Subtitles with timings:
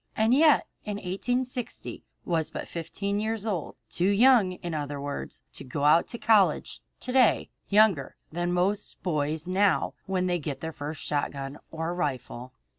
[0.17, 5.43] And yet in 1860 he was but fifteen years old, too young, in other words,
[5.53, 10.73] to go to college to day, younger than most boys now when they get their
[10.73, 12.51] first shotgun or rifle.